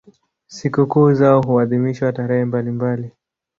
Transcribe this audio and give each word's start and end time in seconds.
Sikukuu 0.47 1.13
zao 1.13 1.41
huadhimishwa 1.41 2.13
tarehe 2.13 2.45
mbalimbali. 2.45 3.11